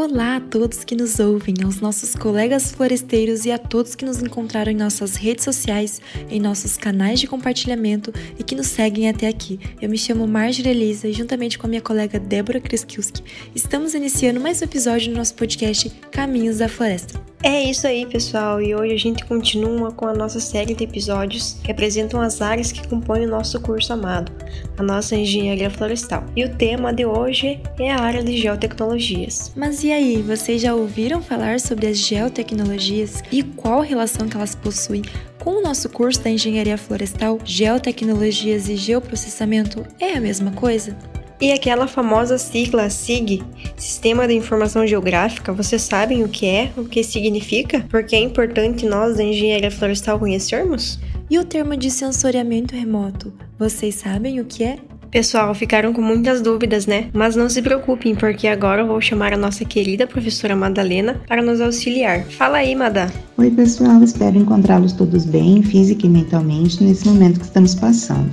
[0.00, 4.22] Olá a todos que nos ouvem, aos nossos colegas floresteiros e a todos que nos
[4.22, 6.00] encontraram em nossas redes sociais,
[6.30, 9.58] em nossos canais de compartilhamento e que nos seguem até aqui.
[9.82, 13.24] Eu me chamo Marjorie Elisa e juntamente com a minha colega Débora Kreskiuski,
[13.56, 17.27] estamos iniciando mais um episódio do nosso podcast Caminhos da Floresta.
[17.42, 21.56] É isso aí, pessoal, e hoje a gente continua com a nossa série de episódios
[21.62, 24.32] que apresentam as áreas que compõem o nosso curso amado,
[24.76, 26.24] a nossa engenharia florestal.
[26.34, 29.52] E o tema de hoje é a área de geotecnologias.
[29.54, 34.56] Mas e aí, vocês já ouviram falar sobre as geotecnologias e qual relação que elas
[34.56, 35.02] possuem
[35.38, 37.38] com o nosso curso da engenharia florestal?
[37.44, 40.96] Geotecnologias e geoprocessamento é a mesma coisa?
[41.40, 43.44] E aquela famosa sigla SIG,
[43.76, 47.86] Sistema de Informação Geográfica, vocês sabem o que é, o que significa?
[47.88, 50.98] Porque é importante nós da engenharia florestal conhecermos?
[51.30, 54.78] E o termo de sensoriamento remoto, vocês sabem o que é?
[55.10, 57.08] Pessoal, ficaram com muitas dúvidas, né?
[57.14, 61.40] Mas não se preocupem, porque agora eu vou chamar a nossa querida professora Madalena para
[61.40, 62.24] nos auxiliar.
[62.24, 63.10] Fala aí, Madá.
[63.38, 68.30] Oi, pessoal, espero encontrá-los todos bem, física e mentalmente, nesse momento que estamos passando.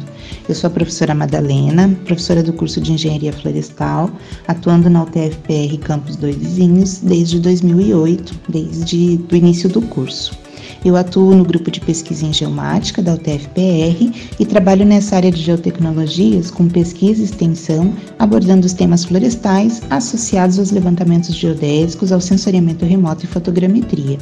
[0.49, 4.11] Eu sou a professora Madalena, professora do curso de Engenharia Florestal,
[4.47, 10.44] atuando na UTFPR Campus Dois Vizinhos desde 2008, desde o início do curso.
[10.85, 15.41] Eu atuo no grupo de pesquisa em geomática da UTFPR e trabalho nessa área de
[15.41, 22.85] geotecnologias com pesquisa e extensão, abordando os temas florestais associados aos levantamentos geodésicos, ao sensoriamento
[22.85, 24.19] remoto e fotogrametria.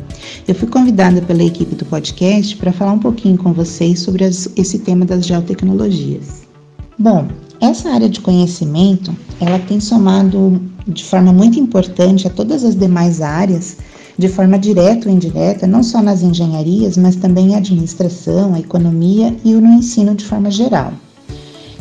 [0.48, 4.48] Eu fui convidada pela equipe do podcast para falar um pouquinho com vocês sobre as,
[4.56, 6.44] esse tema das geotecnologias.
[6.98, 7.28] Bom,
[7.60, 13.20] essa área de conhecimento, ela tem somado de forma muito importante a todas as demais
[13.20, 13.76] áreas
[14.18, 19.36] de forma direta ou indireta, não só nas engenharias, mas também a administração, a economia
[19.44, 20.94] e no ensino de forma geral.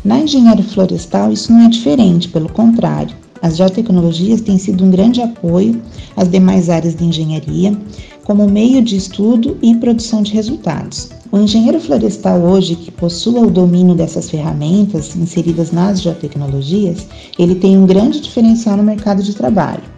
[0.05, 3.14] Na engenharia florestal, isso não é diferente, pelo contrário.
[3.41, 5.80] As geotecnologias têm sido um grande apoio
[6.16, 7.77] às demais áreas de engenharia,
[8.25, 11.10] como meio de estudo e produção de resultados.
[11.31, 17.06] O engenheiro florestal hoje que possua o domínio dessas ferramentas inseridas nas geotecnologias,
[17.38, 19.91] ele tem um grande diferencial no mercado de trabalho.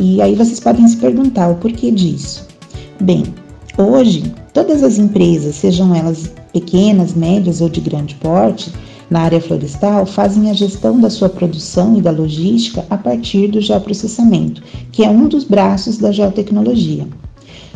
[0.00, 2.46] E aí vocês podem se perguntar o porquê disso.
[3.00, 3.24] Bem,
[3.76, 8.72] hoje todas as empresas, sejam elas pequenas, médias ou de grande porte,
[9.10, 13.60] na área florestal fazem a gestão da sua produção e da logística a partir do
[13.60, 17.04] geoprocessamento, que é um dos braços da geotecnologia.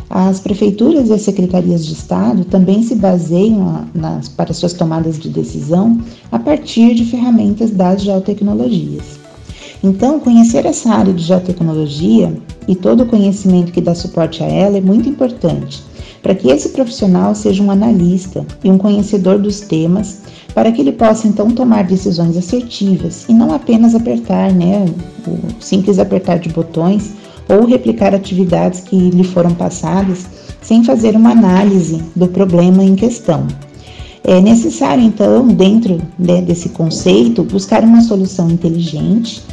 [0.09, 5.27] As prefeituras e as secretarias de Estado também se baseiam nas, para suas tomadas de
[5.27, 5.99] decisão
[6.31, 9.22] a partir de ferramentas das geotecnologias.
[9.83, 12.33] Então, conhecer essa área de geotecnologia
[12.69, 15.83] e todo o conhecimento que dá suporte a ela é muito importante,
[16.21, 20.21] para que esse profissional seja um analista e um conhecedor dos temas,
[20.55, 24.85] para que ele possa então tomar decisões assertivas e não apenas apertar, né,
[25.27, 27.11] o simples apertar de botões
[27.49, 30.25] ou replicar atividades que lhe foram passadas
[30.61, 33.45] sem fazer uma análise do problema em questão.
[34.23, 39.43] É necessário, então, dentro né, desse conceito, buscar uma solução inteligente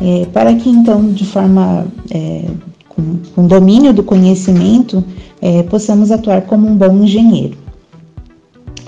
[0.00, 2.44] é, para que então, de forma é,
[2.88, 5.04] com, com, domínio do conhecimento,
[5.40, 7.56] é, possamos atuar como um bom engenheiro.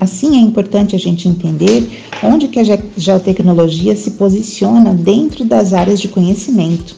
[0.00, 1.88] Assim, é importante a gente entender
[2.22, 6.96] onde que a geotecnologia se posiciona dentro das áreas de conhecimento.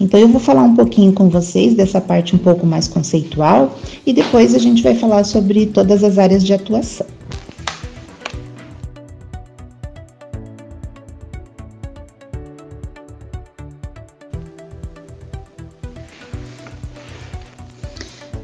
[0.00, 3.76] Então, eu vou falar um pouquinho com vocês dessa parte um pouco mais conceitual
[4.06, 7.06] e depois a gente vai falar sobre todas as áreas de atuação.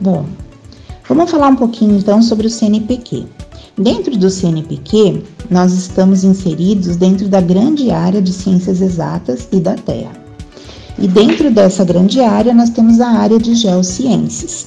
[0.00, 0.26] Bom,
[1.08, 3.26] vamos falar um pouquinho então sobre o CNPq.
[3.76, 9.74] Dentro do CNPq, nós estamos inseridos dentro da grande área de ciências exatas e da
[9.74, 10.12] Terra.
[10.98, 14.66] E dentro dessa grande área, nós temos a área de geociências.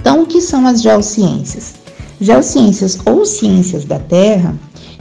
[0.00, 1.74] Então, o que são as geociências?
[2.20, 4.54] Geociências ou ciências da Terra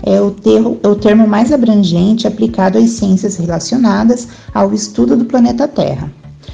[0.06, 5.26] é o, termo, é o termo mais abrangente aplicado às ciências relacionadas ao estudo do
[5.26, 6.12] planeta Terra.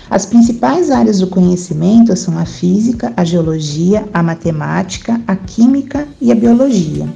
[0.09, 6.31] As principais áreas do conhecimento são a física, a geologia, a matemática, a química e
[6.31, 7.07] a biologia,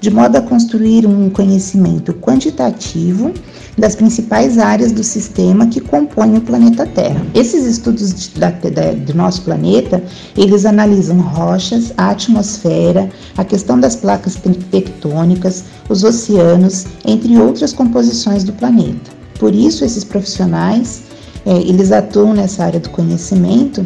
[0.00, 3.32] de modo a construir um conhecimento quantitativo
[3.78, 7.24] das principais áreas do sistema que compõem o planeta Terra.
[7.36, 10.02] Esses estudos da, do nosso planeta,
[10.36, 14.36] eles analisam rochas, a atmosfera, a questão das placas
[14.72, 19.12] tectônicas, os oceanos, entre outras composições do planeta.
[19.38, 21.02] Por isso, esses profissionais
[21.46, 23.84] é, eles atuam nessa área do conhecimento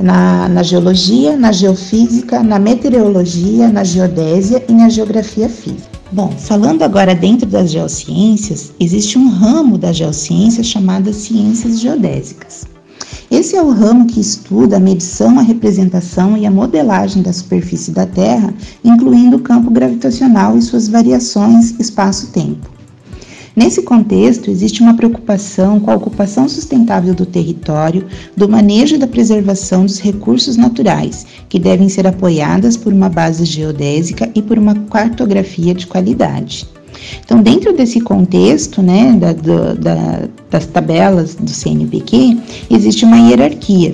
[0.00, 5.98] na, na, geologia, na geofísica, na meteorologia, na geodésia e na geografia física.
[6.10, 12.66] Bom, falando agora dentro das geociências, existe um ramo da geociência chamada ciências geodésicas.
[13.30, 17.90] Esse é o ramo que estuda a medição, a representação e a modelagem da superfície
[17.90, 22.77] da Terra, incluindo o campo gravitacional e suas variações espaço-tempo.
[23.58, 28.06] Nesse contexto, existe uma preocupação com a ocupação sustentável do território,
[28.36, 33.44] do manejo e da preservação dos recursos naturais, que devem ser apoiadas por uma base
[33.44, 36.68] geodésica e por uma cartografia de qualidade.
[37.24, 42.38] Então, dentro desse contexto, né, da, da, das tabelas do CNPq,
[42.70, 43.92] existe uma hierarquia.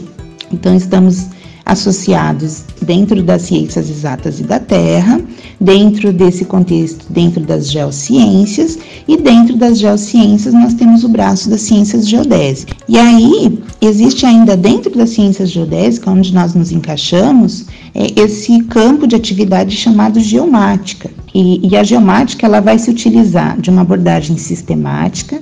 [0.53, 1.29] Então, estamos
[1.67, 5.21] associados dentro das ciências exatas e da Terra,
[5.61, 8.79] dentro desse contexto, dentro das geociências,
[9.09, 12.77] e dentro das geociências nós temos o braço das ciências geodésicas.
[12.89, 19.07] E aí, existe ainda dentro das ciências geodésicas, onde nós nos encaixamos, é esse campo
[19.07, 21.11] de atividade chamado geomática.
[21.35, 25.41] E, e a geomática ela vai se utilizar de uma abordagem sistemática,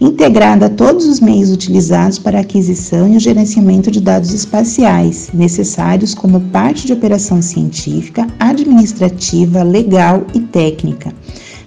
[0.00, 5.30] integrada a todos os meios utilizados para a aquisição e o gerenciamento de dados espaciais,
[5.32, 11.12] necessários como parte de operação científica, administrativa, legal e técnica,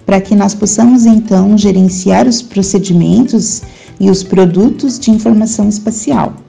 [0.04, 3.62] para que nós possamos então gerenciar os procedimentos
[4.00, 6.47] e os produtos de informação espacial.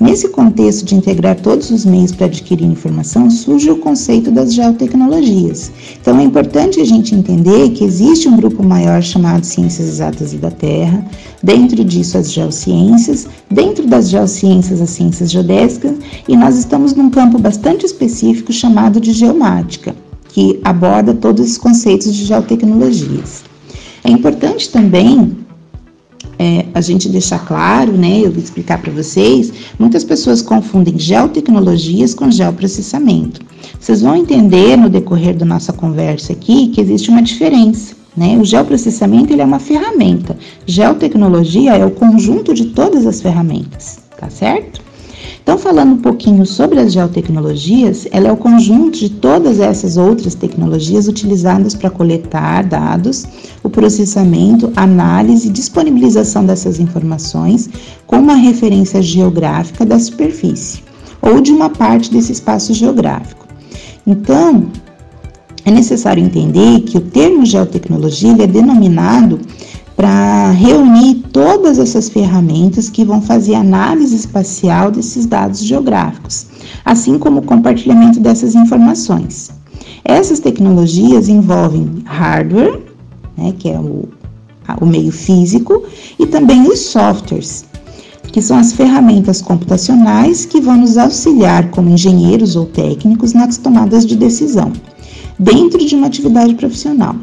[0.00, 5.72] Nesse contexto de integrar todos os meios para adquirir informação, surge o conceito das geotecnologias.
[6.00, 10.36] Então é importante a gente entender que existe um grupo maior chamado Ciências Exatas e
[10.36, 11.04] da Terra,
[11.42, 15.96] dentro disso as geociências, dentro das geociências as ciências geodésicas,
[16.28, 19.96] e nós estamos num campo bastante específico chamado de geomática,
[20.28, 23.42] que aborda todos esses conceitos de geotecnologias.
[24.04, 25.36] É importante também
[26.38, 32.14] é, a gente deixar claro, né, eu vou explicar para vocês, muitas pessoas confundem geotecnologias
[32.14, 33.40] com geoprocessamento.
[33.78, 37.96] Vocês vão entender no decorrer da nossa conversa aqui que existe uma diferença.
[38.16, 38.36] Né?
[38.36, 40.36] O geoprocessamento ele é uma ferramenta,
[40.66, 44.87] geotecnologia é o conjunto de todas as ferramentas, tá certo?
[45.48, 50.34] Então, falando um pouquinho sobre as geotecnologias, ela é o conjunto de todas essas outras
[50.34, 53.24] tecnologias utilizadas para coletar dados,
[53.62, 57.66] o processamento, análise e disponibilização dessas informações
[58.06, 60.82] com uma referência geográfica da superfície
[61.22, 63.46] ou de uma parte desse espaço geográfico.
[64.06, 64.66] Então,
[65.64, 69.40] é necessário entender que o termo geotecnologia é denominado
[69.98, 76.46] para reunir todas essas ferramentas que vão fazer análise espacial desses dados geográficos,
[76.84, 79.50] assim como o compartilhamento dessas informações.
[80.04, 82.80] Essas tecnologias envolvem hardware,
[83.36, 84.08] né, que é o,
[84.80, 85.82] o meio físico,
[86.16, 87.64] e também os softwares,
[88.32, 94.06] que são as ferramentas computacionais que vão nos auxiliar como engenheiros ou técnicos nas tomadas
[94.06, 94.72] de decisão,
[95.36, 97.16] dentro de uma atividade profissional.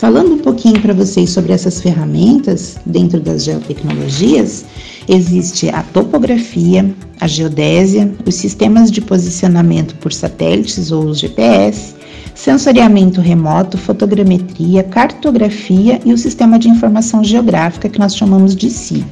[0.00, 4.64] Falando um pouquinho para vocês sobre essas ferramentas dentro das geotecnologias,
[5.06, 11.94] existe a topografia, a geodésia, os sistemas de posicionamento por satélites ou os GPS,
[12.34, 19.04] sensoriamento remoto, fotogrametria, cartografia e o sistema de informação geográfica que nós chamamos de SIG.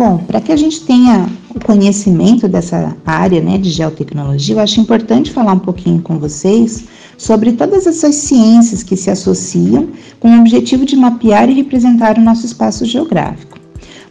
[0.00, 4.80] Bom, para que a gente tenha o conhecimento dessa área né, de geotecnologia, eu acho
[4.80, 6.86] importante falar um pouquinho com vocês
[7.18, 12.22] sobre todas essas ciências que se associam com o objetivo de mapear e representar o
[12.22, 13.59] nosso espaço geográfico.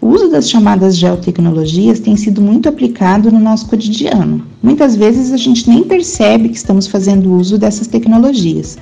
[0.01, 4.41] O uso das chamadas geotecnologias tem sido muito aplicado no nosso cotidiano.
[4.63, 8.77] Muitas vezes a gente nem percebe que estamos fazendo uso dessas tecnologias,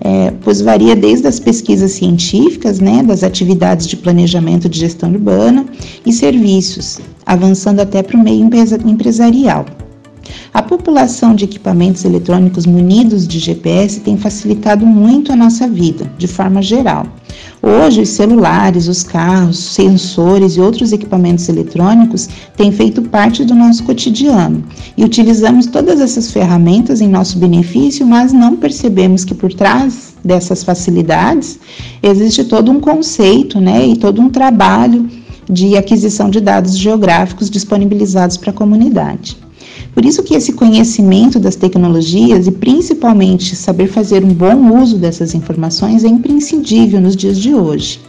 [0.00, 5.66] é, pois varia desde as pesquisas científicas, né, das atividades de planejamento de gestão urbana
[6.06, 8.48] e serviços, avançando até para o meio
[8.86, 9.66] empresarial.
[10.54, 16.26] A população de equipamentos eletrônicos munidos de GPS tem facilitado muito a nossa vida, de
[16.26, 17.06] forma geral.
[17.66, 22.28] Hoje, os celulares, os carros, sensores e outros equipamentos eletrônicos
[22.58, 24.62] têm feito parte do nosso cotidiano
[24.98, 30.62] e utilizamos todas essas ferramentas em nosso benefício, mas não percebemos que por trás dessas
[30.62, 31.58] facilidades
[32.02, 35.08] existe todo um conceito né, e todo um trabalho
[35.48, 39.38] de aquisição de dados geográficos disponibilizados para a comunidade.
[39.94, 45.34] Por isso que esse conhecimento das tecnologias e principalmente saber fazer um bom uso dessas
[45.34, 48.00] informações é imprescindível nos dias de hoje.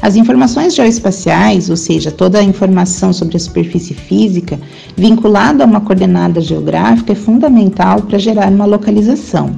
[0.00, 4.58] As informações geoespaciais, ou seja, toda a informação sobre a superfície física
[4.96, 9.56] vinculada a uma coordenada geográfica, é fundamental para gerar uma localização.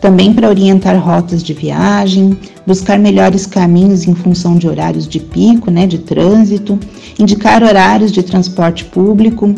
[0.00, 2.36] Também para orientar rotas de viagem,
[2.66, 6.78] buscar melhores caminhos em função de horários de pico, né, de trânsito,
[7.18, 9.54] indicar horários de transporte público,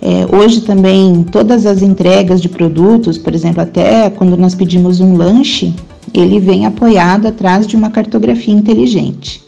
[0.00, 5.16] é, hoje também todas as entregas de produtos, por exemplo, até quando nós pedimos um
[5.16, 5.72] lanche,
[6.12, 9.40] ele vem apoiado atrás de uma cartografia inteligente.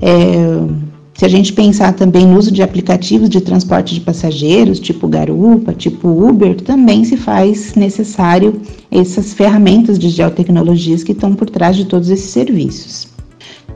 [0.00, 5.06] É, Se a gente pensar também no uso de aplicativos de transporte de passageiros, tipo
[5.06, 11.76] Garupa, tipo Uber, também se faz necessário essas ferramentas de geotecnologias que estão por trás
[11.76, 13.08] de todos esses serviços.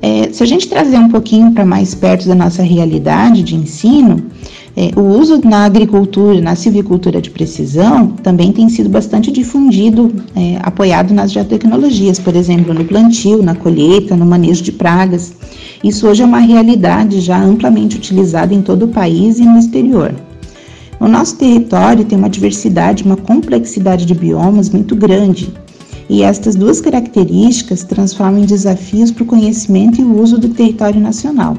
[0.02, 4.26] É, se a gente trazer um pouquinho para mais perto da nossa realidade de ensino,
[4.76, 10.58] é, o uso na agricultura, na silvicultura de precisão, também tem sido bastante difundido, é,
[10.62, 15.32] apoiado nas geotecnologias, por exemplo, no plantio, na colheita, no manejo de pragas.
[15.82, 20.14] Isso hoje é uma realidade já amplamente utilizada em todo o país e no exterior.
[21.00, 25.52] O nosso território tem uma diversidade, uma complexidade de biomas muito grande,
[26.08, 31.00] e estas duas características transformam em desafios para o conhecimento e o uso do território
[31.00, 31.56] nacional.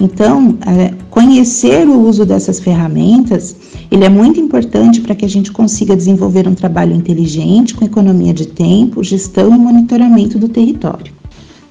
[0.00, 3.54] Então, é, conhecer o uso dessas ferramentas,
[3.90, 8.32] ele é muito importante para que a gente consiga desenvolver um trabalho inteligente com economia
[8.32, 11.12] de tempo, gestão e monitoramento do território.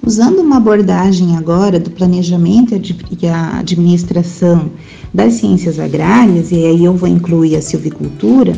[0.06, 2.80] Usando uma abordagem agora do planejamento
[3.20, 4.70] e a administração
[5.14, 8.54] das ciências agrárias, e aí eu vou incluir a silvicultura,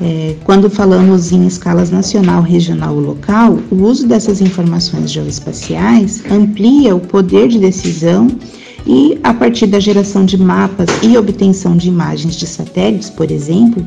[0.00, 6.96] é, quando falamos em escalas nacional, regional ou local, o uso dessas informações geoespaciais amplia
[6.96, 8.26] o poder de decisão
[8.86, 13.84] e, a partir da geração de mapas e obtenção de imagens de satélites, por exemplo,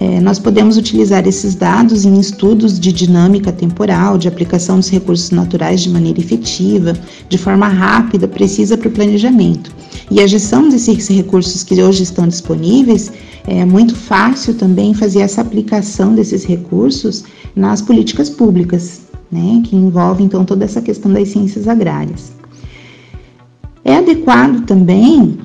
[0.00, 5.30] é, nós podemos utilizar esses dados em estudos de dinâmica temporal, de aplicação dos recursos
[5.30, 6.94] naturais de maneira efetiva,
[7.28, 9.70] de forma rápida, precisa para o planejamento.
[10.10, 13.12] E a gestão desses recursos que hoje estão disponíveis
[13.46, 20.24] é muito fácil também fazer essa aplicação desses recursos nas políticas públicas, né, que envolve
[20.24, 22.39] então toda essa questão das ciências agrárias.
[23.90, 25.36] É adequado também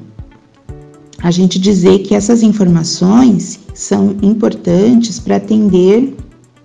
[1.24, 6.16] a gente dizer que essas informações são importantes para atender,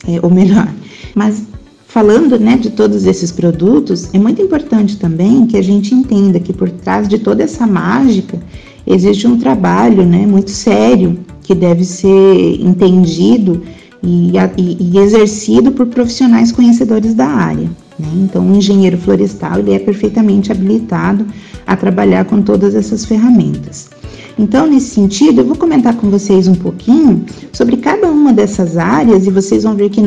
[0.06, 0.68] é, ou melhor,
[1.14, 1.42] mas
[1.88, 6.52] falando né, de todos esses produtos, é muito importante também que a gente entenda que
[6.52, 8.38] por trás de toda essa mágica
[8.86, 13.62] existe um trabalho né, muito sério que deve ser entendido
[14.02, 17.70] e, e, exercido por profissionais conhecedores da área.
[17.98, 18.08] Né?
[18.16, 21.26] Então, o engenheiro florestal ele é perfeitamente habilitado
[21.66, 23.90] a trabalhar com todas essas ferramentas.
[24.38, 29.26] Então, nesse sentido, eu vou comentar com vocês um pouquinho sobre cada uma dessas áreas
[29.26, 30.00] e vocês vão ver que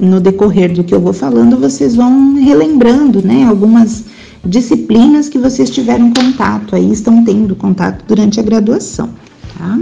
[0.00, 4.04] no decorrer do que eu vou falando, vocês vão relembrando né, algumas
[4.44, 9.08] disciplinas que vocês tiveram contato, aí estão tendo contato durante a graduação.
[9.56, 9.78] Tá?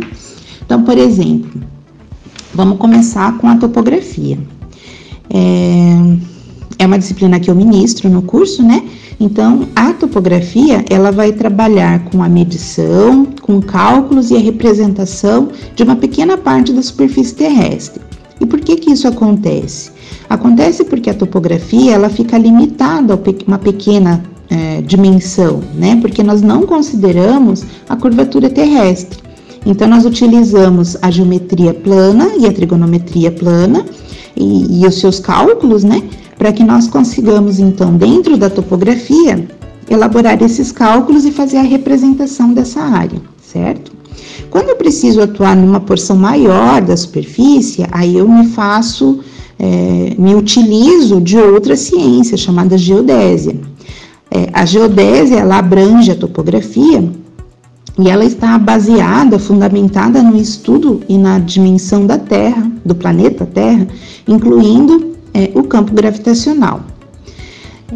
[0.65, 1.61] Então, por exemplo,
[2.59, 4.37] vamos começar com a topografia.
[5.31, 6.17] É,
[6.81, 8.83] é uma disciplina que eu ministro no curso, né?
[9.21, 15.85] Então, a topografia, ela vai trabalhar com a medição, com cálculos e a representação de
[15.85, 18.03] uma pequena parte da superfície terrestre.
[18.41, 19.93] E por que que isso acontece?
[20.29, 25.97] Acontece porque a topografia, ela fica limitada a uma pequena é, dimensão, né?
[26.01, 29.28] Porque nós não consideramos a curvatura terrestre.
[29.67, 33.85] Então, nós utilizamos a geometria plana e a trigonometria plana
[34.37, 36.03] e, e os seus cálculos, né?
[36.39, 39.49] para que nós consigamos, então, dentro da topografia,
[39.91, 43.91] elaborar esses cálculos e fazer a representação dessa área, certo?
[44.49, 49.21] Quando eu preciso atuar numa porção maior da superfície, aí eu me faço,
[49.59, 53.57] é, me utilizo de outra ciência chamada geodésia.
[54.31, 57.03] É, a geodésia, ela abrange a topografia
[57.99, 63.89] e ela está baseada, fundamentada no estudo e na dimensão da Terra, do planeta Terra,
[64.27, 66.81] incluindo é, o campo gravitacional.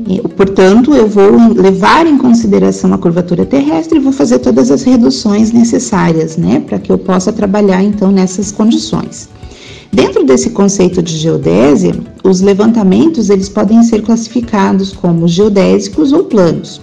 [0.08, 4.82] E, portanto, eu vou levar em consideração a curvatura terrestre e vou fazer todas as
[4.82, 9.28] reduções necessárias, né, para que eu possa trabalhar então nessas condições.
[9.92, 11.94] Dentro desse conceito de geodésia,
[12.24, 16.80] os levantamentos eles podem ser classificados como geodésicos ou planos.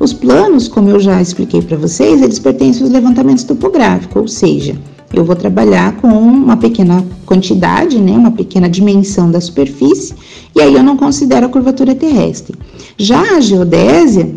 [0.00, 4.74] Os planos, como eu já expliquei para vocês, eles pertencem aos levantamentos topográficos, ou seja,
[5.12, 10.14] eu vou trabalhar com uma pequena quantidade, né, uma pequena dimensão da superfície,
[10.56, 12.56] e aí eu não considero a curvatura terrestre.
[12.96, 14.34] Já a geodésia,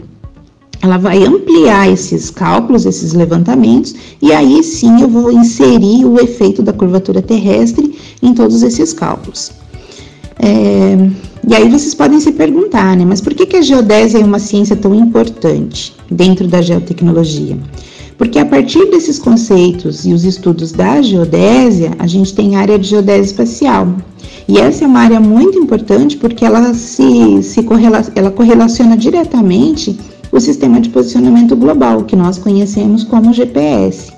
[0.82, 6.62] ela vai ampliar esses cálculos, esses levantamentos, e aí sim eu vou inserir o efeito
[6.62, 9.54] da curvatura terrestre em todos esses cálculos.
[10.40, 11.10] É,
[11.46, 14.40] e aí vocês podem se perguntar, né, mas por que, que a geodésia é uma
[14.40, 17.58] ciência tão importante dentro da geotecnologia?
[18.18, 22.80] Porque a partir desses conceitos e os estudos da geodésia, a gente tem a área
[22.80, 23.94] de geodésia espacial.
[24.48, 30.00] E essa é uma área muito importante porque ela se, se correla, ela correlaciona diretamente
[30.32, 34.13] o sistema de posicionamento global, que nós conhecemos como GPS.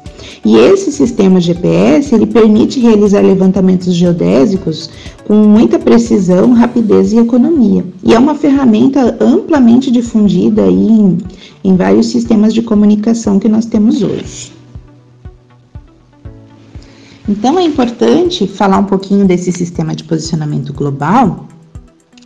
[0.46, 4.92] E esse sistema GPS, ele permite realizar levantamentos geodésicos
[5.26, 7.84] com muita precisão, rapidez e economia.
[8.04, 11.18] E é uma ferramenta amplamente difundida em,
[11.64, 14.54] em vários sistemas de comunicação que nós temos hoje.
[17.28, 21.48] Então é importante falar um pouquinho desse sistema de posicionamento global,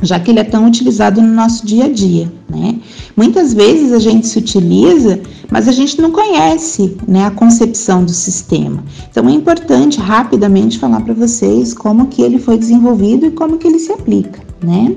[0.02, 2.76] já que ele é tão utilizado no nosso dia a dia, né?
[3.16, 5.20] Muitas vezes a gente se utiliza,
[5.52, 8.84] mas a gente não conhece, né, a concepção do sistema.
[9.10, 13.68] Então é importante rapidamente falar para vocês como que ele foi desenvolvido e como que
[13.68, 14.96] ele se aplica, né?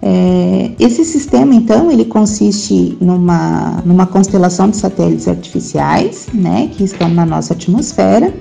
[0.00, 7.08] É, esse sistema, então, ele consiste numa, numa constelação de satélites artificiais, né, que estão
[7.08, 8.32] na nossa atmosfera,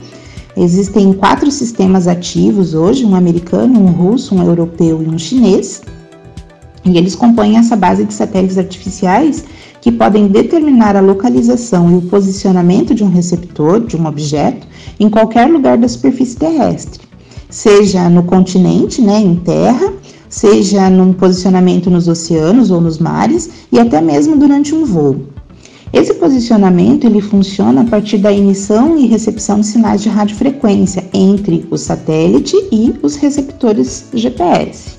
[0.59, 5.83] Existem quatro sistemas ativos hoje: um americano, um russo, um europeu e um chinês.
[6.83, 9.45] E eles compõem essa base de satélites artificiais
[9.81, 14.65] que podem determinar a localização e o posicionamento de um receptor, de um objeto,
[14.99, 17.01] em qualquer lugar da superfície terrestre,
[17.49, 19.93] seja no continente, né, em terra,
[20.27, 25.36] seja num posicionamento nos oceanos ou nos mares e até mesmo durante um voo.
[25.93, 31.65] Esse posicionamento ele funciona a partir da emissão e recepção de sinais de radiofrequência entre
[31.71, 34.97] o satélite e os receptores GPS.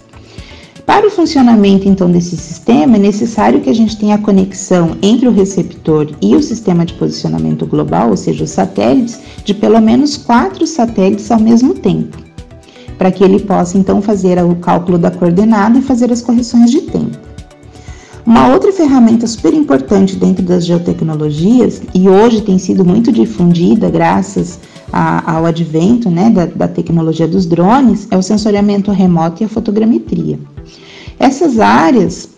[0.87, 5.29] Para o funcionamento então desse sistema, é necessário que a gente tenha a conexão entre
[5.29, 10.17] o receptor e o sistema de posicionamento global, ou seja, os satélites, de pelo menos
[10.17, 12.17] quatro satélites ao mesmo tempo,
[12.97, 16.81] para que ele possa então fazer o cálculo da coordenada e fazer as correções de
[16.81, 17.28] tempo.
[18.29, 24.59] Uma outra ferramenta super importante dentro das geotecnologias, e hoje tem sido muito difundida graças
[24.93, 29.49] a, ao advento né, da, da tecnologia dos drones, é o sensoriamento remoto e a
[29.49, 30.39] fotogrametria.
[31.19, 32.29] Essas áreas,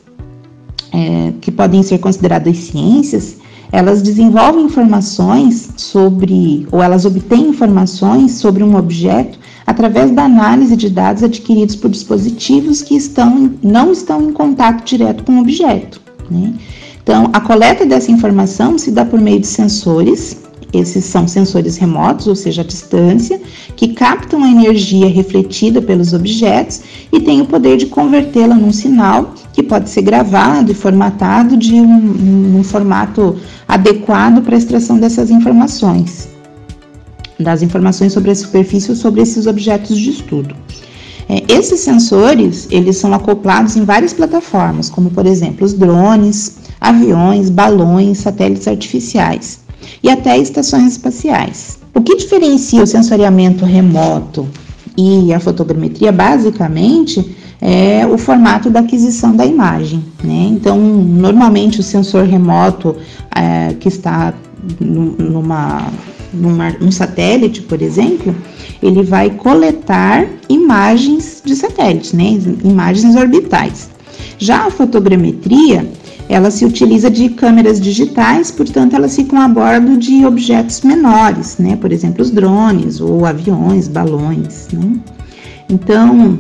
[0.93, 3.39] é, que podem ser consideradas ciências,
[3.73, 10.91] elas desenvolvem informações sobre, ou elas obtêm informações sobre um objeto através da análise de
[10.91, 16.01] dados adquiridos por dispositivos que estão, não estão em contato direto com o objeto.
[16.31, 16.55] Né?
[17.03, 20.37] Então, a coleta dessa informação se dá por meio de sensores,
[20.73, 23.41] esses são sensores remotos, ou seja, a distância,
[23.77, 26.81] que captam a energia refletida pelos objetos
[27.13, 31.75] e têm o poder de convertê-la num sinal que pode ser gravado e formatado de
[31.75, 36.29] um, um formato adequado para a extração dessas informações
[37.39, 40.55] das informações sobre a superfície ou sobre esses objetos de estudo.
[41.27, 47.49] É, esses sensores, eles são acoplados em várias plataformas, como por exemplo os drones, aviões,
[47.49, 49.61] balões, satélites artificiais
[50.03, 51.79] e até estações espaciais.
[51.95, 54.49] O que diferencia o sensoriamento remoto
[54.97, 60.03] e a fotogrametria, basicamente, é o formato da aquisição da imagem.
[60.23, 60.49] Né?
[60.51, 62.97] Então, normalmente o sensor remoto
[63.35, 64.35] é, que está
[64.79, 65.91] numa
[66.33, 68.35] num satélite, por exemplo,
[68.83, 72.39] ele vai coletar imagens de satélites, né?
[72.65, 73.91] imagens orbitais.
[74.39, 75.91] Já a fotogrametria,
[76.31, 81.77] ela se utiliza de câmeras digitais, portanto, elas ficam a bordo de objetos menores, né?
[81.77, 84.69] por exemplo, os drones ou aviões, balões.
[84.73, 84.93] Né?
[85.69, 86.39] Então,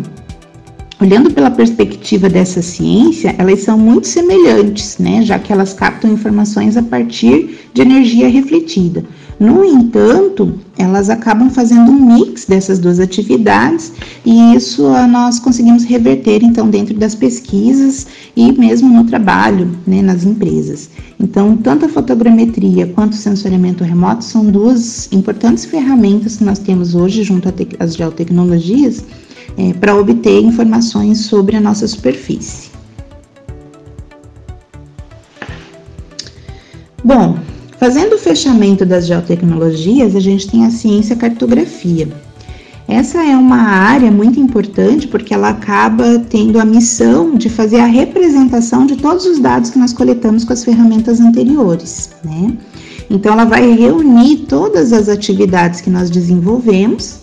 [1.00, 6.76] Olhando pela perspectiva dessa ciência, elas são muito semelhantes, né, já que elas captam informações
[6.76, 9.03] a partir de energia refletida.
[9.40, 13.90] No entanto, elas acabam fazendo um mix dessas duas atividades
[14.22, 20.03] e isso ah, nós conseguimos reverter então dentro das pesquisas e mesmo no trabalho, né,
[20.03, 20.90] nas empresas.
[21.18, 26.94] Então, tanto a fotogrametria quanto o sensoriamento remoto são duas importantes ferramentas que nós temos
[26.94, 27.48] hoje junto
[27.79, 29.03] às geotecnologias
[29.57, 32.68] é, para obter informações sobre a nossa superfície.
[37.03, 37.38] Bom,
[37.81, 42.07] Fazendo o fechamento das geotecnologias, a gente tem a ciência cartografia.
[42.87, 47.87] Essa é uma área muito importante porque ela acaba tendo a missão de fazer a
[47.87, 52.53] representação de todos os dados que nós coletamos com as ferramentas anteriores, né?
[53.09, 57.21] Então, ela vai reunir todas as atividades que nós desenvolvemos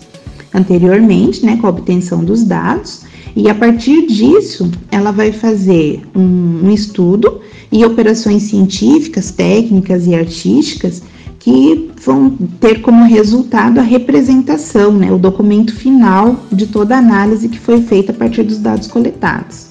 [0.52, 3.02] anteriormente, né, com a obtenção dos dados,
[3.36, 10.14] e a partir disso, ela vai fazer um, um estudo e operações científicas, técnicas e
[10.14, 11.02] artísticas
[11.38, 17.48] que vão ter como resultado a representação, né, o documento final de toda a análise
[17.48, 19.68] que foi feita a partir dos dados coletados.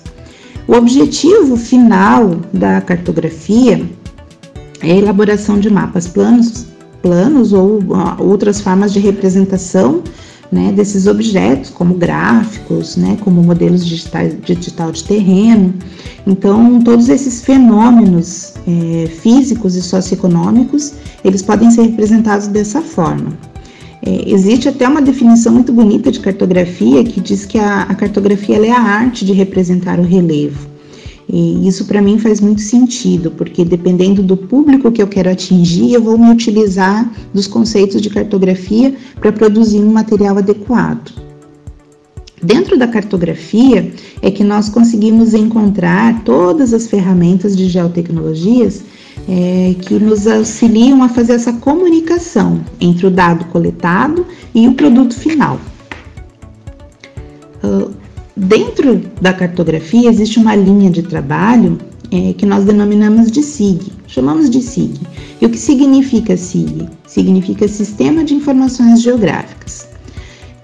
[0.68, 3.82] O objetivo final da cartografia
[4.82, 6.68] é a elaboração de mapas planos,
[7.02, 7.80] planos ou
[8.20, 10.04] outras formas de representação
[10.52, 15.74] né, desses objetos, como gráficos, né, como modelos digitais, digital de terreno.
[16.26, 23.38] Então, todos esses fenômenos é, físicos e socioeconômicos, eles podem ser representados dessa forma.
[24.06, 28.66] É, existe até uma definição muito bonita de cartografia que diz que a, a cartografia
[28.66, 30.77] é a arte de representar o relevo.
[31.30, 35.94] E isso para mim faz muito sentido, porque dependendo do público que eu quero atingir,
[35.94, 41.12] eu vou me utilizar dos conceitos de cartografia para produzir um material adequado.
[42.42, 48.84] Dentro da cartografia é que nós conseguimos encontrar todas as ferramentas de geotecnologias
[49.28, 55.16] é, que nos auxiliam a fazer essa comunicação entre o dado coletado e o produto
[55.16, 55.60] final.
[57.64, 57.92] Uh,
[58.38, 61.80] Dentro da cartografia existe uma linha de trabalho
[62.12, 64.94] é, que nós denominamos de SIG, chamamos de SIG.
[65.42, 66.88] E o que significa SIG?
[67.08, 69.88] Significa Sistema de Informações Geográficas.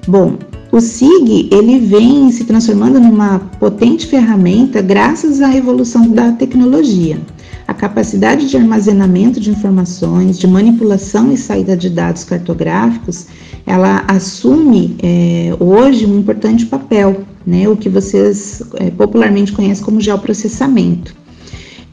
[0.08, 0.38] Bom,
[0.72, 7.20] o SIG ele vem se transformando numa potente ferramenta graças à evolução da tecnologia.
[7.68, 13.26] A capacidade de armazenamento de informações, de manipulação e saída de dados cartográficos,
[13.66, 20.00] ela assume é, hoje um importante papel né, o que vocês é, popularmente conhecem como
[20.00, 21.16] geoprocessamento.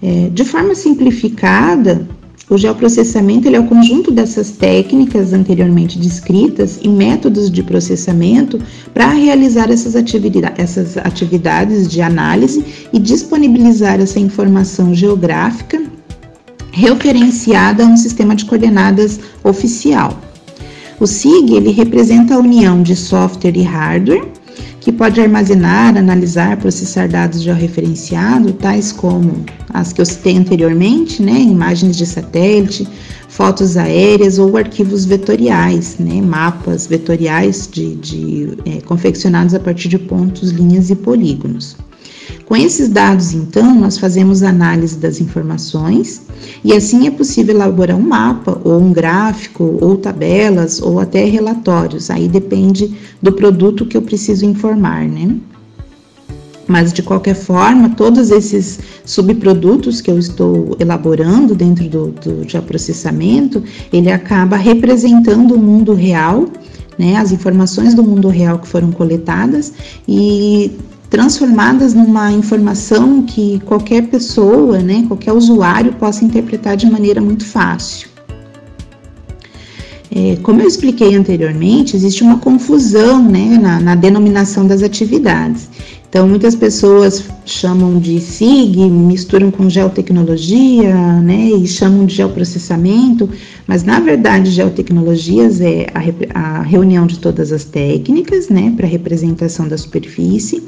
[0.03, 2.07] É, de forma simplificada,
[2.49, 8.61] o geoprocessamento ele é o conjunto dessas técnicas anteriormente descritas e métodos de processamento
[8.93, 15.81] para realizar essas, atividade, essas atividades de análise e disponibilizar essa informação geográfica
[16.73, 20.19] referenciada a um sistema de coordenadas oficial.
[20.99, 24.30] O SIG ele representa a união de software e hardware
[24.81, 31.39] que pode armazenar, analisar, processar dados georreferenciados, tais como as que eu citei anteriormente, né,
[31.39, 32.89] imagens de satélite,
[33.29, 39.99] fotos aéreas ou arquivos vetoriais, né, mapas vetoriais de, de é, confeccionados a partir de
[39.99, 41.77] pontos, linhas e polígonos.
[42.51, 46.23] Com esses dados, então, nós fazemos análise das informações
[46.65, 52.11] e assim é possível elaborar um mapa, ou um gráfico, ou tabelas, ou até relatórios.
[52.11, 55.37] Aí depende do produto que eu preciso informar, né?
[56.67, 63.63] Mas de qualquer forma, todos esses subprodutos que eu estou elaborando dentro do, do geoprocessamento,
[63.93, 66.49] ele acaba representando o mundo real,
[66.99, 69.73] né, as informações do mundo real que foram coletadas
[70.09, 70.73] e
[71.11, 78.09] transformadas numa informação que qualquer pessoa, né, qualquer usuário possa interpretar de maneira muito fácil.
[80.13, 85.69] É, como eu expliquei anteriormente, existe uma confusão né, na, na denominação das atividades.
[86.11, 90.93] Então, muitas pessoas chamam de SIG, misturam com geotecnologia,
[91.23, 93.31] né, e chamam de geoprocessamento,
[93.65, 99.69] mas na verdade, geotecnologias é a, a reunião de todas as técnicas, né, para representação
[99.69, 100.61] da superfície.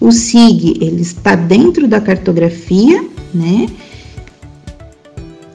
[0.00, 3.00] O SIG, ele está dentro da cartografia,
[3.32, 3.68] né,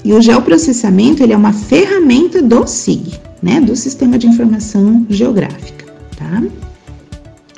[0.06, 5.86] e o geoprocessamento, ele é uma ferramenta do SIG, né, do Sistema de Informação Geográfica,
[6.16, 6.42] tá?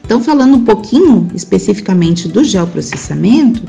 [0.06, 3.63] Então, falando um pouquinho especificamente do geoprocessamento,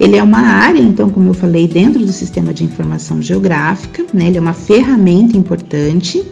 [0.00, 4.28] ele é uma área, então, como eu falei, dentro do sistema de informação geográfica, né?
[4.28, 6.24] Ele é uma ferramenta importante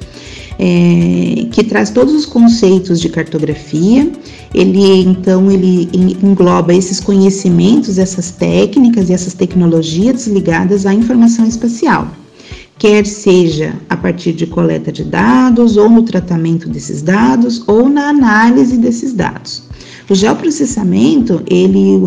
[0.58, 4.10] é, que traz todos os conceitos de cartografia.
[4.54, 5.90] Ele, então, ele
[6.22, 12.08] engloba esses conhecimentos, essas técnicas e essas tecnologias ligadas à informação espacial
[12.82, 18.08] quer seja a partir de coleta de dados, ou no tratamento desses dados, ou na
[18.08, 19.62] análise desses dados.
[20.10, 22.04] O geoprocessamento, ele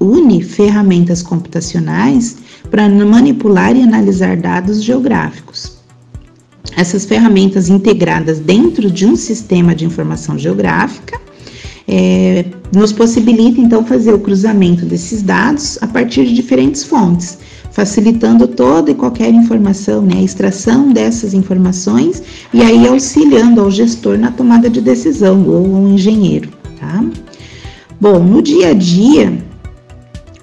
[0.00, 2.38] une ferramentas computacionais
[2.72, 5.76] para manipular e analisar dados geográficos.
[6.76, 11.20] Essas ferramentas integradas dentro de um sistema de informação geográfica
[11.86, 17.38] é, nos possibilita então fazer o cruzamento desses dados a partir de diferentes fontes,
[17.76, 24.16] facilitando toda e qualquer informação, né, a extração dessas informações e aí auxiliando ao gestor
[24.16, 26.48] na tomada de decisão ou ao engenheiro,
[26.80, 27.04] tá?
[28.00, 29.30] Bom, no dia a dia,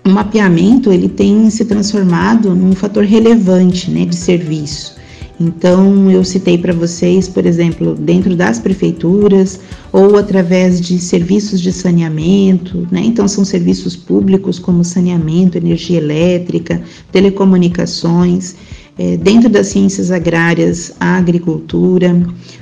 [0.05, 4.92] o mapeamento ele tem se transformado num fator relevante, né, de serviço.
[5.39, 9.59] Então, eu citei para vocês, por exemplo, dentro das prefeituras
[9.91, 13.01] ou através de serviços de saneamento, né?
[13.03, 18.55] Então, são serviços públicos como saneamento, energia elétrica, telecomunicações.
[18.97, 22.15] É, dentro das ciências agrárias, a agricultura,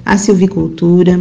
[0.06, 1.20] a silvicultura,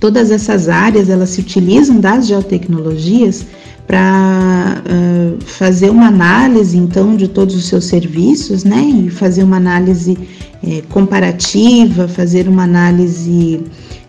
[0.00, 3.46] todas essas áreas elas se utilizam das geotecnologias
[3.86, 9.56] para uh, fazer uma análise então de todos os seus serviços, né, e fazer uma
[9.56, 10.16] análise
[10.64, 13.60] eh, comparativa, fazer uma análise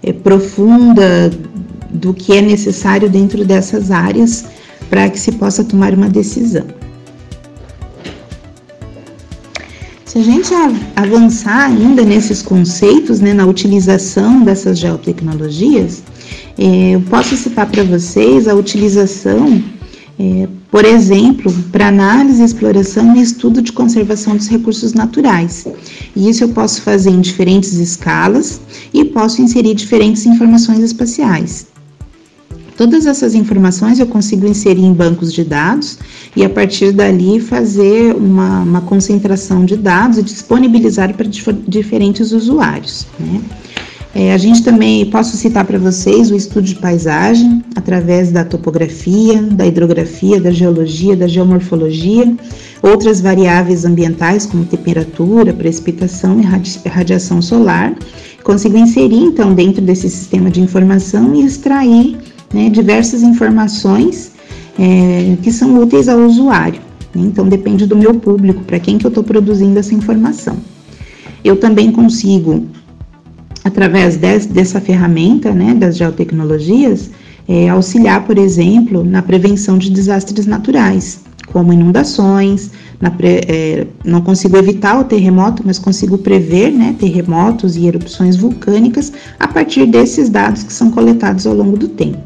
[0.03, 1.31] eh, profunda
[1.91, 4.45] do que é necessário dentro dessas áreas
[4.89, 6.65] para que se possa tomar uma decisão.
[10.05, 10.53] Se a gente
[10.95, 16.03] avançar ainda nesses conceitos, né, na utilização dessas geotecnologias,
[16.57, 19.63] é, eu posso citar para vocês a utilização,
[20.19, 25.65] é, por exemplo, para análise, exploração e estudo de conservação dos recursos naturais.
[26.15, 28.61] E isso eu posso fazer em diferentes escalas
[28.93, 31.67] e posso inserir diferentes informações espaciais.
[32.77, 35.99] Todas essas informações eu consigo inserir em bancos de dados
[36.35, 42.31] e a partir dali fazer uma, uma concentração de dados e disponibilizar para dif diferentes
[42.31, 43.05] usuários.
[43.19, 43.41] Né?
[44.15, 49.41] É, a gente também posso citar para vocês o estudo de paisagem através da topografia,
[49.41, 52.31] da hidrografia, da geologia, da geomorfologia,
[52.83, 57.95] outras variáveis ambientais como temperatura, precipitação e radi radiação solar.
[58.43, 62.17] Consigo inserir então dentro desse sistema de informação e extrair
[62.53, 64.33] né, diversas informações
[64.77, 66.81] é, que são úteis ao usuário.
[67.15, 67.23] Né?
[67.23, 70.57] Então depende do meu público, para quem que eu estou produzindo essa informação.
[71.43, 72.67] Eu também consigo,
[73.63, 77.09] através des, dessa ferramenta, né, das geotecnologias,
[77.47, 81.21] é, auxiliar, por exemplo, na prevenção de desastres naturais,
[81.51, 82.71] como inundações,
[83.17, 89.11] Pre, é, não consigo evitar o terremoto, mas consigo prever né, terremotos e erupções vulcânicas
[89.39, 92.17] a partir desses dados que são coletados ao longo do tempo.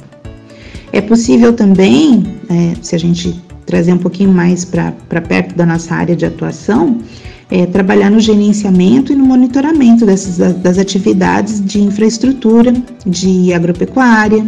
[0.94, 5.94] É possível também, é, se a gente trazer um pouquinho mais para perto da nossa
[5.96, 7.00] área de atuação,
[7.50, 12.74] é, trabalhar no gerenciamento e no monitoramento dessas, das atividades de infraestrutura,
[13.06, 14.46] de agropecuária,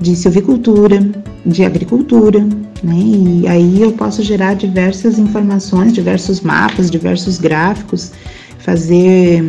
[0.00, 1.06] de silvicultura,
[1.44, 2.40] de agricultura,
[2.82, 2.94] né?
[2.94, 8.12] E aí eu posso gerar diversas informações, diversos mapas, diversos gráficos,
[8.58, 9.44] fazer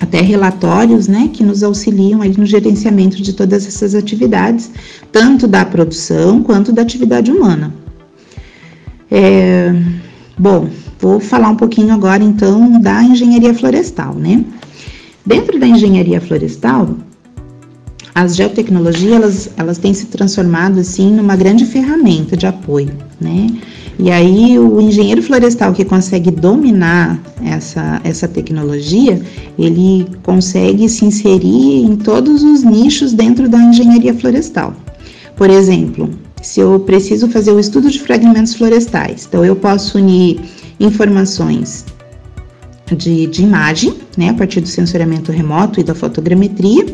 [0.00, 4.70] até relatórios, né, que nos auxiliam aí no gerenciamento de todas essas atividades,
[5.10, 7.74] tanto da produção quanto da atividade humana.
[9.10, 9.74] É,
[10.38, 14.44] bom, vou falar um pouquinho agora então da engenharia florestal, né?
[15.24, 16.96] Dentro da engenharia florestal,
[18.14, 23.46] as geotecnologias elas, elas têm se transformado assim numa grande ferramenta de apoio, né?
[23.98, 29.20] E aí o engenheiro florestal que consegue dominar essa, essa tecnologia,
[29.58, 34.74] ele consegue se inserir em todos os nichos dentro da engenharia florestal.
[35.34, 36.10] Por exemplo,
[36.42, 40.40] se eu preciso fazer o estudo de fragmentos florestais, então eu posso unir
[40.80, 41.84] informações
[42.96, 46.86] de, de imagem, né, a partir do sensoriamento remoto e da fotogrametria,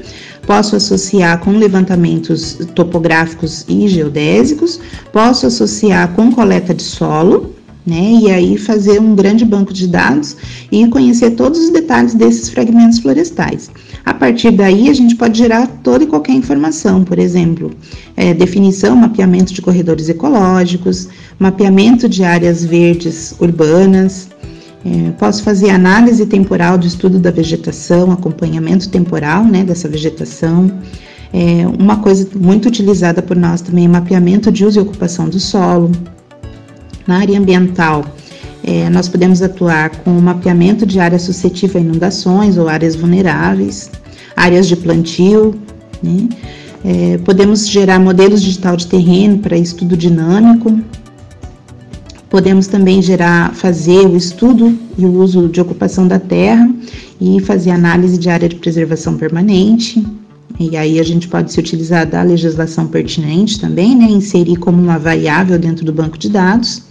[0.46, 4.80] posso associar com levantamentos topográficos e geodésicos,
[5.12, 7.53] posso associar com coleta de solo,
[7.86, 8.20] né?
[8.22, 10.36] E aí fazer um grande banco de dados
[10.72, 13.70] e conhecer todos os detalhes desses fragmentos florestais.
[14.04, 17.70] A partir daí, a gente pode gerar toda e qualquer informação, por exemplo,
[18.16, 24.28] é, definição, mapeamento de corredores ecológicos, mapeamento de áreas verdes urbanas,
[24.84, 30.70] é, posso fazer análise temporal do estudo da vegetação, acompanhamento temporal né, dessa vegetação.
[31.32, 35.40] É, uma coisa muito utilizada por nós também é mapeamento de uso e ocupação do
[35.40, 35.90] solo.
[37.06, 38.04] Na área ambiental,
[38.62, 43.90] é, nós podemos atuar com mapeamento de áreas suscetíveis a inundações ou áreas vulneráveis,
[44.36, 45.54] áreas de plantio,
[46.02, 46.28] né?
[46.84, 50.80] é, podemos gerar modelos digital de terreno para estudo dinâmico,
[52.34, 56.68] Podemos também gerar, fazer o estudo e o uso de ocupação da terra
[57.20, 60.04] e fazer análise de área de preservação permanente.
[60.58, 64.06] E aí a gente pode se utilizar da legislação pertinente também, né?
[64.06, 66.82] Inserir como uma variável dentro do banco de dados.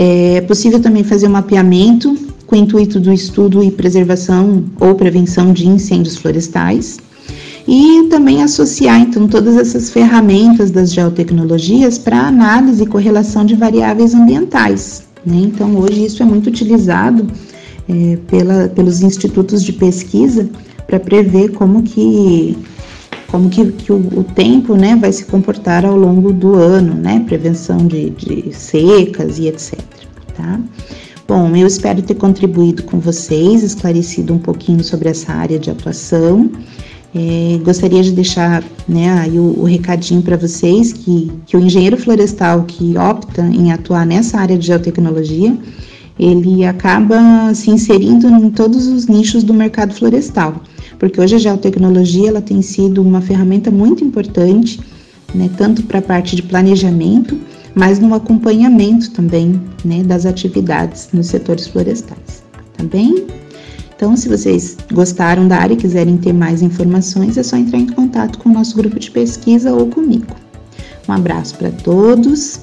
[0.00, 5.52] É possível também fazer um mapeamento com o intuito do estudo e preservação ou prevenção
[5.52, 6.98] de incêndios florestais
[7.66, 14.14] e também associar então todas essas ferramentas das geotecnologias para análise e correlação de variáveis
[14.14, 15.02] ambientais.
[15.26, 15.40] Né?
[15.46, 17.26] Então hoje isso é muito utilizado
[17.88, 20.48] é, pela, pelos institutos de pesquisa
[20.86, 22.56] para prever como que
[23.30, 27.22] como que, que o, o, tempo né, vai se comportar ao longo do ano, né?
[27.26, 29.78] Prevenção de, de secas e etc.
[30.34, 30.60] Tá?
[31.26, 36.50] Bom, eu espero ter contribuído com vocês, esclarecido um pouquinho sobre essa área de atuação.
[37.14, 41.96] É, gostaria de deixar né, aí o, o recadinho para vocês que, que o engenheiro
[41.96, 45.56] florestal que opta em atuar nessa área de geotecnologia,
[46.18, 50.62] ele acaba se inserindo em todos os nichos do mercado florestal,
[50.98, 54.80] porque hoje a geotecnologia ela tem sido uma ferramenta muito importante
[55.34, 57.38] né, tanto para a parte de planejamento,
[57.74, 62.42] mas no acompanhamento também né, das atividades nos setores florestais.
[62.76, 63.26] Tá bem?
[63.94, 67.86] Então, se vocês gostaram da área e quiserem ter mais informações, é só entrar em
[67.86, 70.36] contato com o nosso grupo de pesquisa ou comigo.
[71.08, 72.60] Um abraço para todos,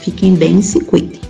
[0.00, 1.21] fiquem bem e se cuidem.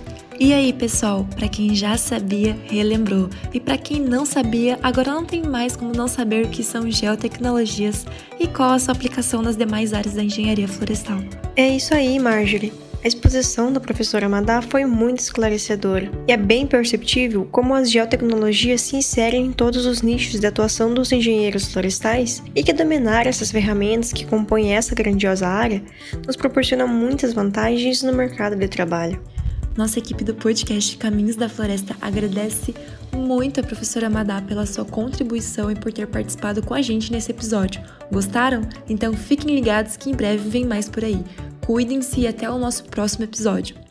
[0.43, 3.29] E aí, pessoal, para quem já sabia, relembrou.
[3.53, 6.91] E para quem não sabia, agora não tem mais como não saber o que são
[6.91, 8.05] geotecnologias
[8.37, 11.19] e qual a sua aplicação nas demais áreas da engenharia florestal.
[11.55, 12.73] É isso aí, Marjorie.
[13.01, 18.81] A exposição da professora Madá foi muito esclarecedora e é bem perceptível como as geotecnologias
[18.81, 23.49] se inserem em todos os nichos de atuação dos engenheiros florestais e que dominar essas
[23.49, 25.81] ferramentas que compõem essa grandiosa área
[26.27, 29.21] nos proporciona muitas vantagens no mercado de trabalho.
[29.75, 32.75] Nossa equipe do podcast Caminhos da Floresta agradece
[33.11, 37.31] muito a professora Madá pela sua contribuição e por ter participado com a gente nesse
[37.31, 37.81] episódio.
[38.11, 38.61] Gostaram?
[38.87, 41.23] Então fiquem ligados que em breve vem mais por aí.
[41.65, 43.82] Cuidem-se e até o nosso próximo episódio.